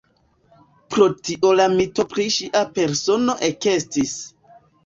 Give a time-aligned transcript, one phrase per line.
[0.93, 4.19] Pro tio la mito pri ŝia persono ekestis.